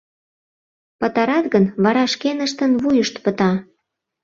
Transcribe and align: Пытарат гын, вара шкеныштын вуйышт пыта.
Пытарат 0.99 1.45
гын, 1.53 1.65
вара 1.83 2.03
шкеныштын 2.13 2.71
вуйышт 2.81 3.15
пыта. 3.23 3.51